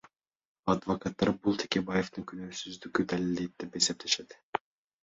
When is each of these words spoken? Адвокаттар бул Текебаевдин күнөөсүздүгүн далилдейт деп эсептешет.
Адвокаттар 0.73 1.31
бул 1.43 1.61
Текебаевдин 1.65 2.27
күнөөсүздүгүн 2.33 3.13
далилдейт 3.15 3.57
деп 3.63 3.81
эсептешет. 3.83 4.41